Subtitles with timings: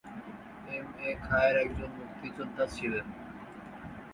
[0.75, 3.05] M A Khayer একজন মুক্তিযোদ্ধা ছিলেন।